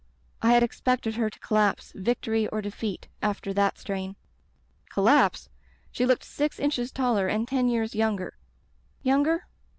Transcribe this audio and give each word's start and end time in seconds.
I 0.41 0.53
had 0.53 0.63
expected 0.63 1.13
her 1.17 1.29
to 1.29 1.39
collapse, 1.41 1.91
victory 1.95 2.47
or 2.47 2.59
defeat— 2.59 3.07
after 3.31 3.53
that 3.53 3.77
strain. 3.77 4.15
Collapse! 4.89 5.47
She 5.91 6.07
looked 6.07 6.23
six 6.23 6.57
inches 6.57 6.91
taller 6.91 7.27
and 7.27 7.47
ten 7.47 7.67
years 7.67 7.93
younger. 7.93 8.39
Younger? 9.03 9.45